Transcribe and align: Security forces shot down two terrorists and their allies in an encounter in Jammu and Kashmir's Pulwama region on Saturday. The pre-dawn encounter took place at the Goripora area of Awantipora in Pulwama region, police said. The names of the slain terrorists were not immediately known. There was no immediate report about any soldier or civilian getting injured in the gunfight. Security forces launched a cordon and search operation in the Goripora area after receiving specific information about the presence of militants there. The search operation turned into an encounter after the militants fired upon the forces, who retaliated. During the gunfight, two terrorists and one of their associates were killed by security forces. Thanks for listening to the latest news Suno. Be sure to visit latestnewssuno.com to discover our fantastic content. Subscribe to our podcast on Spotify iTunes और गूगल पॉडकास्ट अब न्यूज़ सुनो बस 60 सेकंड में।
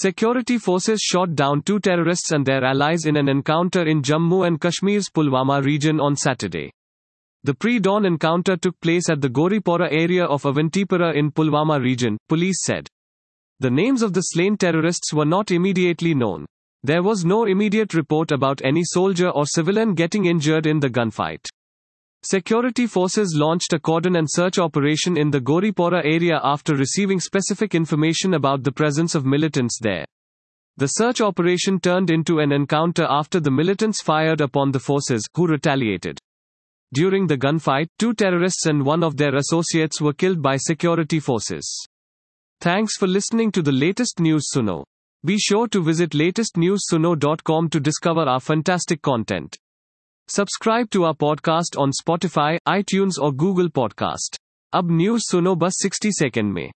Security 0.00 0.58
forces 0.58 1.00
shot 1.00 1.34
down 1.34 1.60
two 1.60 1.80
terrorists 1.80 2.30
and 2.30 2.46
their 2.46 2.64
allies 2.64 3.04
in 3.04 3.16
an 3.16 3.28
encounter 3.28 3.82
in 3.84 4.00
Jammu 4.00 4.46
and 4.46 4.60
Kashmir's 4.60 5.10
Pulwama 5.10 5.60
region 5.64 5.98
on 5.98 6.14
Saturday. 6.14 6.70
The 7.42 7.54
pre-dawn 7.54 8.06
encounter 8.06 8.56
took 8.56 8.80
place 8.80 9.10
at 9.10 9.20
the 9.20 9.28
Goripora 9.28 9.88
area 9.90 10.24
of 10.24 10.44
Awantipora 10.44 11.16
in 11.16 11.32
Pulwama 11.32 11.82
region, 11.82 12.16
police 12.28 12.62
said. 12.62 12.86
The 13.58 13.72
names 13.72 14.02
of 14.02 14.12
the 14.12 14.20
slain 14.20 14.56
terrorists 14.56 15.12
were 15.12 15.24
not 15.24 15.50
immediately 15.50 16.14
known. 16.14 16.46
There 16.84 17.02
was 17.02 17.24
no 17.24 17.46
immediate 17.46 17.92
report 17.92 18.30
about 18.30 18.62
any 18.62 18.84
soldier 18.84 19.30
or 19.30 19.46
civilian 19.46 19.94
getting 19.94 20.26
injured 20.26 20.66
in 20.66 20.78
the 20.78 20.90
gunfight. 20.90 21.44
Security 22.24 22.86
forces 22.86 23.36
launched 23.36 23.72
a 23.72 23.78
cordon 23.78 24.16
and 24.16 24.26
search 24.28 24.58
operation 24.58 25.16
in 25.16 25.30
the 25.30 25.40
Goripora 25.40 26.04
area 26.04 26.40
after 26.42 26.74
receiving 26.74 27.20
specific 27.20 27.76
information 27.76 28.34
about 28.34 28.64
the 28.64 28.72
presence 28.72 29.14
of 29.14 29.24
militants 29.24 29.78
there. 29.80 30.04
The 30.78 30.88
search 30.88 31.20
operation 31.20 31.78
turned 31.78 32.10
into 32.10 32.40
an 32.40 32.50
encounter 32.50 33.06
after 33.08 33.38
the 33.38 33.52
militants 33.52 34.02
fired 34.02 34.40
upon 34.40 34.72
the 34.72 34.80
forces, 34.80 35.24
who 35.34 35.46
retaliated. 35.46 36.18
During 36.92 37.26
the 37.26 37.36
gunfight, 37.36 37.86
two 37.98 38.14
terrorists 38.14 38.66
and 38.66 38.84
one 38.84 39.04
of 39.04 39.16
their 39.16 39.36
associates 39.36 40.00
were 40.00 40.12
killed 40.12 40.42
by 40.42 40.56
security 40.56 41.20
forces. 41.20 41.86
Thanks 42.60 42.96
for 42.96 43.06
listening 43.06 43.52
to 43.52 43.62
the 43.62 43.72
latest 43.72 44.18
news 44.18 44.48
Suno. 44.52 44.84
Be 45.24 45.38
sure 45.38 45.68
to 45.68 45.82
visit 45.82 46.10
latestnewssuno.com 46.10 47.70
to 47.70 47.80
discover 47.80 48.22
our 48.22 48.40
fantastic 48.40 49.02
content. 49.02 49.56
Subscribe 50.30 50.88
to 50.92 51.02
our 51.04 51.12
podcast 51.12 51.76
on 51.76 51.90
Spotify 51.90 52.56
iTunes 52.66 53.18
और 53.18 53.34
गूगल 53.34 53.68
पॉडकास्ट 53.68 54.36
अब 54.72 54.88
न्यूज़ 54.90 55.22
सुनो 55.30 55.54
बस 55.54 55.82
60 55.86 56.10
सेकंड 56.12 56.52
में। 56.52 56.70